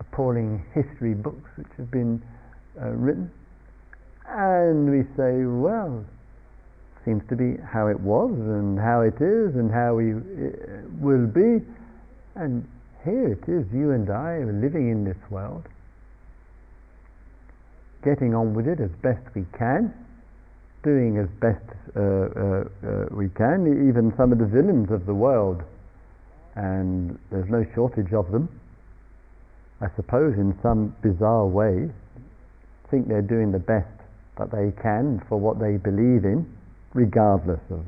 [0.00, 2.22] appalling history books which have been
[2.80, 3.30] uh, written,
[4.28, 6.04] and we say, well,
[7.04, 11.26] seems to be how it was and how it is and how we uh, will
[11.26, 11.64] be,
[12.34, 12.66] and
[13.06, 15.64] here it is, you and I are living in this world,
[18.04, 19.94] getting on with it as best we can,
[20.84, 21.64] doing as best
[21.96, 25.62] uh, uh, uh we can, even some of the villains of the world,
[26.54, 28.48] and there's no shortage of them
[29.80, 31.90] I suppose in some bizarre way,
[32.90, 33.92] think they're doing the best
[34.38, 36.46] that they can for what they believe in,
[36.94, 37.84] regardless of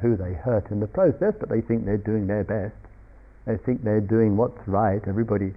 [0.00, 2.76] who they hurt in the process, but they think they're doing their best.
[3.48, 5.00] They think they're doing what's right.
[5.08, 5.54] Everybody,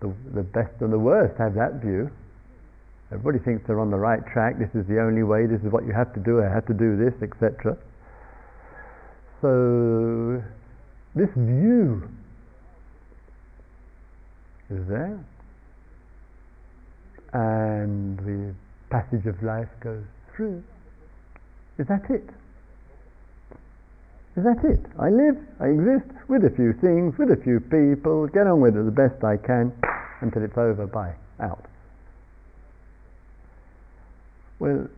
[0.00, 2.10] the, the best and the worst, have that view.
[3.12, 4.58] Everybody thinks they're on the right track.
[4.58, 5.46] This is the only way.
[5.46, 6.42] This is what you have to do.
[6.42, 7.78] I have to do this, etc.
[9.40, 10.42] So,
[11.14, 12.08] this view
[14.68, 15.24] is there.
[17.34, 18.54] And the
[18.90, 20.02] passage of life goes
[20.34, 20.64] through.
[21.78, 22.28] Is that it?
[24.34, 24.80] Is that it?
[24.98, 28.74] I live, I exist with a few things, with a few people, get on with
[28.76, 29.72] it the best I can
[30.22, 31.66] until it's over, bye, out.
[34.58, 34.88] Well,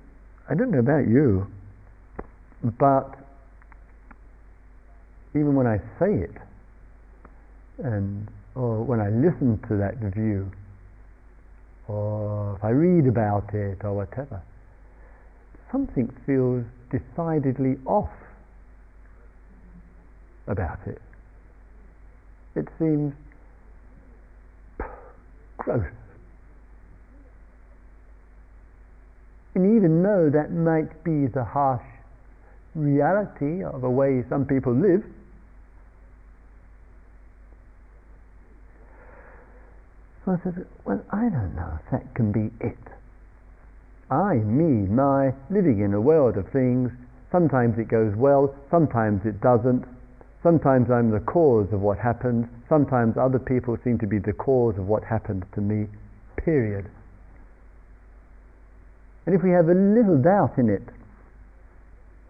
[0.48, 1.48] I don't know about you,
[2.78, 3.16] but
[5.34, 6.36] even when I say it,
[7.82, 10.48] and or when I listen to that view,
[11.88, 14.40] or if I read about it, or whatever,
[15.72, 18.10] something feels decidedly off
[20.46, 21.00] about it.
[22.54, 23.14] It seems
[25.58, 25.84] gross.
[29.54, 31.82] And even though that might be the harsh
[32.74, 35.04] reality of the way some people live,
[40.24, 42.78] So I said, well, I don't know if that can be it.
[44.10, 46.90] I, me, my, living in a world of things,
[47.30, 49.84] sometimes it goes well, sometimes it doesn't.
[50.44, 54.76] Sometimes I'm the cause of what happens, sometimes other people seem to be the cause
[54.76, 55.88] of what happens to me,
[56.36, 56.90] period.
[59.24, 60.82] And if we have a little doubt in it,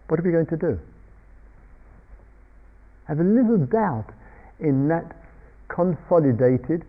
[0.07, 0.79] what are we going to do?
[3.09, 4.13] Have a little doubt
[4.61, 5.11] in that
[5.67, 6.85] consolidated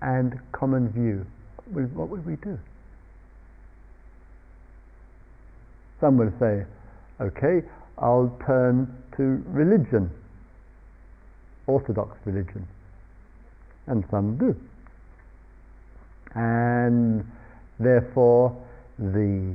[0.00, 1.26] and common view,
[1.72, 2.56] what would we do?
[6.00, 6.64] Some will say,
[7.20, 7.66] okay,
[7.98, 10.12] I'll turn to religion,
[11.68, 12.66] Orthodox religion.
[13.86, 14.56] And some do.
[16.34, 17.24] And
[17.78, 18.56] therefore,
[18.98, 19.54] the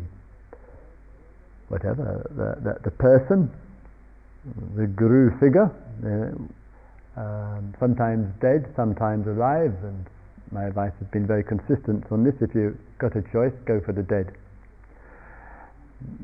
[1.68, 3.52] whatever, the, the, the person,
[4.76, 5.72] the guru figure,
[6.06, 10.06] uh, um, sometimes dead, sometimes alive, and
[10.52, 12.34] my advice has been very consistent on this.
[12.42, 14.34] If you've got a choice, go for the dead.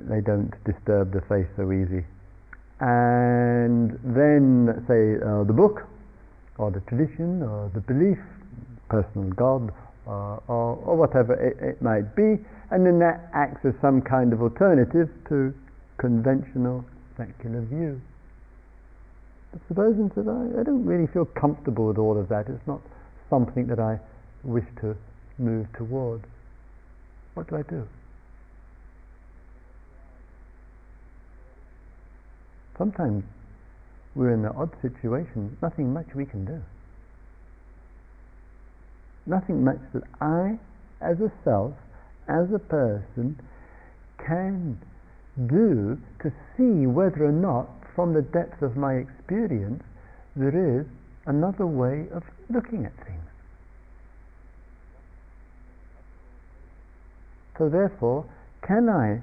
[0.09, 2.05] They don't disturb the faith so easy.
[2.79, 3.08] And
[4.15, 5.87] then, say, uh, the book,
[6.57, 8.17] or the tradition, or the belief,
[8.89, 9.71] personal God,
[10.07, 12.37] uh, or, or, whatever it, it might be,
[12.71, 15.53] and then that acts as some kind of alternative to
[15.97, 16.83] conventional
[17.15, 18.01] secular view.
[19.51, 22.47] But suppose I, I don't really feel comfortable with all of that.
[22.47, 22.81] It's not
[23.29, 23.99] something that I
[24.43, 24.95] wish to
[25.37, 26.25] move towards,
[27.33, 27.87] what do I do?
[32.77, 33.23] Sometimes
[34.15, 36.61] we're in an odd situation, nothing much we can do.
[39.25, 40.57] Nothing much that I,
[41.01, 41.73] as a self,
[42.27, 43.39] as a person,
[44.17, 44.79] can
[45.47, 49.83] do to see whether or not, from the depth of my experience,
[50.35, 50.85] there is
[51.25, 53.23] another way of looking at things.
[57.57, 58.25] So therefore,
[58.65, 59.21] can I,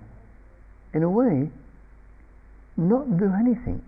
[0.95, 1.51] in a way,
[2.77, 3.83] not do anything?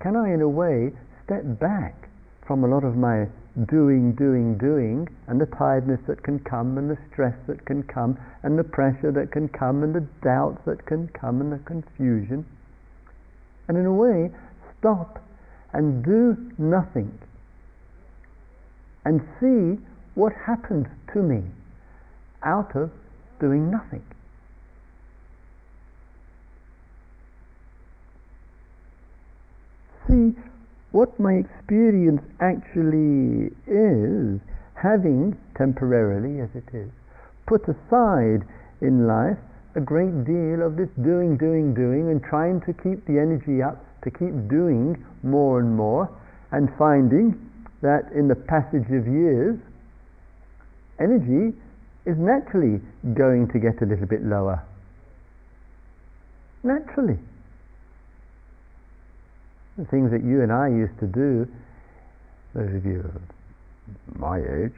[0.00, 0.92] Can I, in a way,
[1.24, 2.08] step back
[2.46, 3.26] from a lot of my
[3.66, 8.16] doing, doing, doing, and the tiredness that can come, and the stress that can come,
[8.42, 12.46] and the pressure that can come, and the doubts that can come, and the confusion,
[13.66, 14.30] and in a way,
[14.78, 15.22] stop
[15.72, 17.18] and do nothing
[19.04, 19.82] and see
[20.14, 21.42] what happens to me
[22.42, 22.90] out of
[23.40, 24.02] doing nothing.
[30.08, 30.34] See
[30.90, 34.40] what my experience actually is,
[34.74, 36.90] having temporarily, as it is,
[37.46, 38.48] put aside
[38.80, 39.36] in life
[39.76, 43.84] a great deal of this doing, doing, doing, and trying to keep the energy up
[44.02, 46.08] to keep doing more and more,
[46.52, 47.36] and finding
[47.82, 49.58] that in the passage of years,
[50.98, 51.54] energy
[52.06, 52.80] is naturally
[53.14, 54.64] going to get a little bit lower.
[56.62, 57.18] Naturally.
[59.78, 61.46] The things that you and I used to do,
[62.52, 64.74] those of you of my age,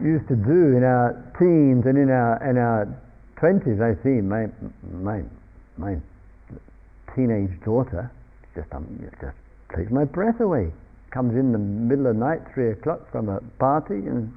[0.00, 2.86] used to do in our teens and in our in our
[3.36, 3.80] twenties.
[3.80, 4.46] I see my
[5.02, 5.22] my
[5.76, 5.96] my
[7.16, 8.10] teenage daughter
[8.54, 8.86] just um,
[9.20, 9.36] just
[9.74, 10.70] takes my breath away.
[11.10, 14.32] Comes in the middle of the night, three o'clock from a party, and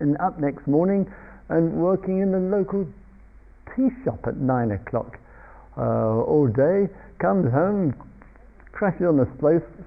[0.00, 1.06] and up next morning
[1.48, 2.86] and working in the local
[3.76, 5.18] tea shop at nine o'clock
[5.76, 6.88] uh, all day.
[7.20, 7.94] Comes home,
[8.72, 9.28] crashes on the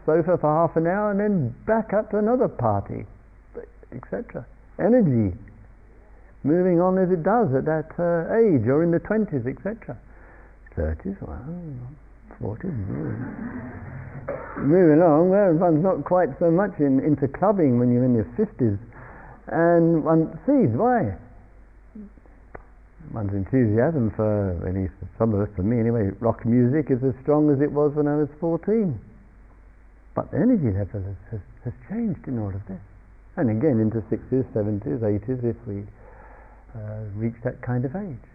[0.06, 3.06] sofa for half an hour, and then back up to another party,
[3.92, 4.46] etc.
[4.80, 5.36] Energy
[6.46, 9.98] moving on as it does at that uh, age or in the 20s, etc.
[10.78, 11.42] 30s, well,
[12.40, 12.70] 40s.
[14.58, 18.30] Moving along, well, one's not quite so much in, into clubbing when you're in your
[18.38, 18.78] 50s,
[19.48, 21.18] and one sees why.
[23.14, 27.14] One's enthusiasm for, at least some of us, for me anyway, rock music is as
[27.22, 29.00] strong as it was when I was 14.
[30.16, 32.80] But the energy level has, has, has changed in all of this.
[33.38, 35.84] And again, into 60s, 70s, 80s, if we
[36.76, 38.28] uh, reach that kind of age.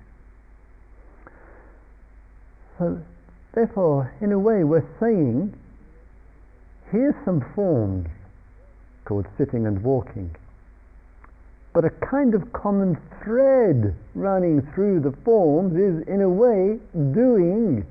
[2.79, 3.01] So,
[3.55, 5.55] therefore, in a way, we're saying
[6.91, 8.09] here's some forms
[9.05, 10.35] called sitting and walking
[11.73, 16.79] but a kind of common thread running through the forms is, in a way,
[17.13, 17.87] doing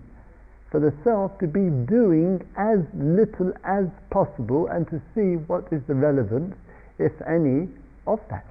[0.69, 5.81] for the self to be doing as little as possible and to see what is
[5.87, 6.55] the relevance,
[6.99, 7.69] if any,
[8.05, 8.45] of that.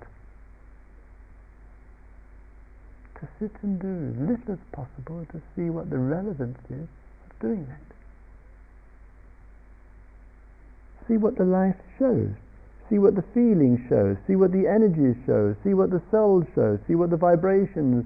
[3.20, 6.88] To sit and do as little as possible to see what the relevance is
[7.28, 7.80] of doing that.
[11.06, 12.34] See what the life shows
[12.88, 16.78] see what the feeling shows, see what the energies show, see what the soul shows,
[16.88, 18.04] see what the vibrations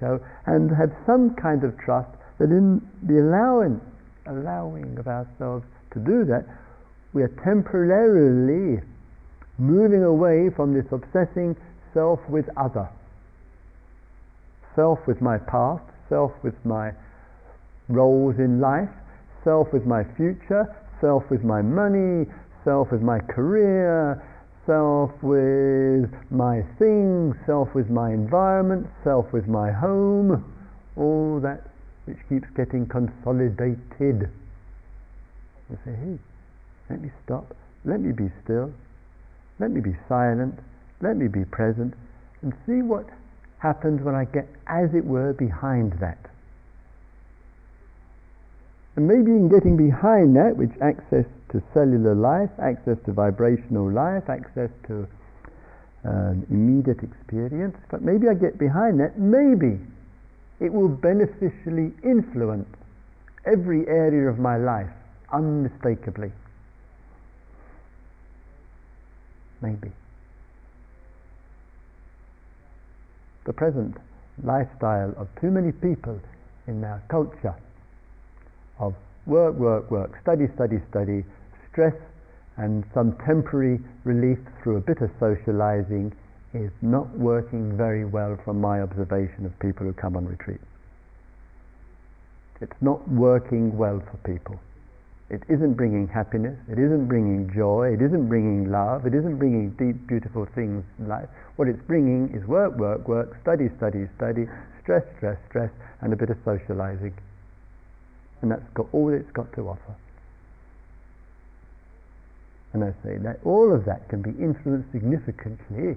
[0.00, 3.80] show, and have some kind of trust that in the allowing,
[4.26, 6.44] allowing of ourselves to do that,
[7.12, 8.82] we are temporarily
[9.58, 11.54] moving away from this obsessing
[11.92, 12.88] self with other.
[14.74, 16.90] Self with my past, self with my
[17.88, 18.90] roles in life,
[19.44, 20.66] self with my future,
[21.00, 22.26] self with my money,
[22.64, 24.22] self with my career,
[24.66, 30.44] self with my things, self with my environment, self with my home,
[30.96, 31.68] all that
[32.06, 34.30] which keeps getting consolidated.
[35.70, 36.18] You say, hey,
[36.90, 37.54] let me stop,
[37.84, 38.72] let me be still,
[39.58, 40.58] let me be silent,
[41.00, 41.94] let me be present,
[42.42, 43.06] and see what
[43.58, 46.18] happens when I get, as it were, behind that.
[48.96, 54.28] And maybe in getting behind that, which access to cellular life, access to vibrational life,
[54.28, 55.06] access to
[56.04, 57.76] um, immediate experience.
[57.90, 59.80] But maybe I get behind that, maybe
[60.60, 62.68] it will beneficially influence
[63.44, 64.90] every area of my life
[65.32, 66.30] unmistakably.
[69.60, 69.90] Maybe.
[73.44, 73.96] The present
[74.42, 76.20] lifestyle of too many people
[76.66, 77.54] in our culture
[78.78, 78.94] of
[79.26, 81.24] work, work, work, study, study, study,
[81.70, 81.94] stress
[82.56, 86.14] and some temporary relief through a bit of socializing
[86.54, 90.64] is not working very well from my observation of people who come on retreats.
[92.60, 94.60] It's not working well for people.
[95.30, 99.70] It isn't bringing happiness, it isn't bringing joy, it isn't bringing love, it isn't bringing
[99.70, 101.28] deep, beautiful things in life.
[101.56, 104.46] What it's bringing is work, work, work, study, study, study,
[104.82, 105.70] stress, stress, stress,
[106.02, 107.14] and a bit of socializing.
[108.42, 109.94] And that's got all it's got to offer.
[112.72, 115.96] And I say that all of that can be influenced significantly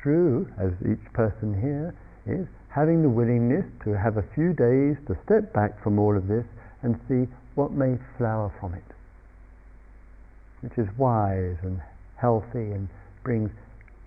[0.00, 1.94] through, as each person here
[2.26, 6.26] is, having the willingness to have a few days to step back from all of
[6.26, 6.46] this
[6.82, 8.84] and see what may flower from it,
[10.62, 11.80] which is wise and
[12.16, 12.88] healthy and
[13.22, 13.50] brings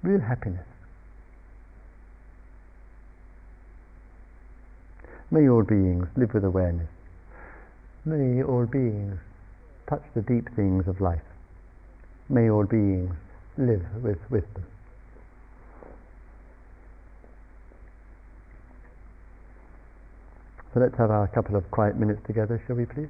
[0.02, 0.66] real happiness.
[5.30, 6.90] May all beings live with awareness.
[8.06, 9.18] May all beings
[9.90, 11.24] touch the deep things of life.
[12.30, 13.16] May all beings
[13.58, 14.64] live with wisdom.
[20.74, 23.10] So let's have our couple of quiet minutes together, shall we please?